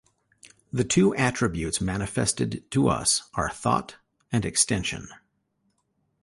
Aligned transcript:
The 0.73 0.83
two 0.83 1.13
attributes 1.13 1.79
manifested 1.79 2.63
to 2.71 2.87
us 2.87 3.29
are 3.35 3.51
thought 3.51 3.97
and 4.31 4.45
extension. 4.45 5.09